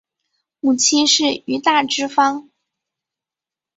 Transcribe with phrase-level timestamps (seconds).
[0.61, 2.49] 母亲是于大之方。